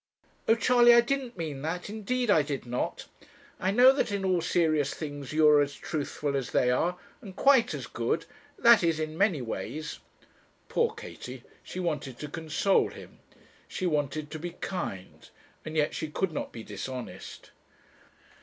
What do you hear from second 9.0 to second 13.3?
many ways.' Poor Katie! she wanted to console him,